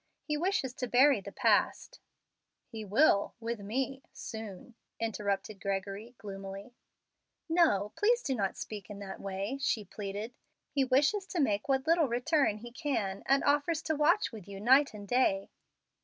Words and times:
He 0.23 0.35
wishes 0.35 0.73
to 0.77 0.87
bury 0.87 1.21
the 1.21 1.31
past" 1.31 1.99
"He 2.71 2.83
will, 2.83 3.35
with 3.39 3.59
me, 3.59 4.01
soon," 4.13 4.73
interrupted 4.99 5.61
Gregory, 5.61 6.15
gloomily. 6.17 6.73
"No; 7.47 7.93
please 7.95 8.23
do 8.23 8.33
not 8.33 8.57
speak 8.57 8.89
in 8.89 8.97
that 8.97 9.19
way," 9.19 9.59
she 9.61 9.85
pleaded. 9.85 10.33
"He 10.71 10.83
wishes 10.83 11.27
to 11.27 11.39
make 11.39 11.69
what 11.69 11.85
little 11.85 12.07
return 12.07 12.57
he 12.57 12.71
can, 12.71 13.21
and 13.27 13.43
offers 13.43 13.83
to 13.83 13.95
watch 13.95 14.31
with 14.31 14.47
you 14.47 14.59
night 14.59 14.95
and 14.95 15.07
day." 15.07 15.51